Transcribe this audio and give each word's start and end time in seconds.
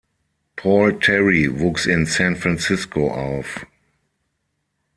Paul 0.55 0.93
Terry 0.99 1.47
wuchs 1.47 1.85
in 1.85 2.07
San 2.07 2.33
Francisco 2.35 3.11
auf. 3.11 3.65